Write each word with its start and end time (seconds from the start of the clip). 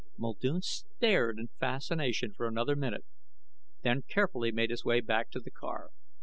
Muldoon 0.17 0.63
stared 0.63 1.37
in 1.37 1.49
fascination 1.59 2.33
for 2.33 2.47
another 2.47 2.75
minute, 2.75 3.05
then 3.83 4.01
carefully 4.01 4.51
made 4.51 4.71
his 4.71 4.83
way 4.83 4.99
back 4.99 5.29
to 5.29 5.39
the 5.39 5.51
car. 5.51 5.91